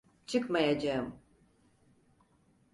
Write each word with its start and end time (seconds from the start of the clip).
Çıkmayacağım. 0.27 1.19